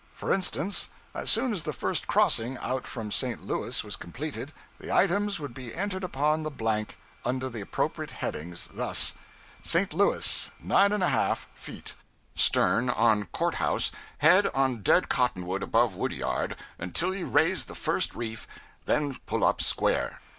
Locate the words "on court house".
12.89-13.91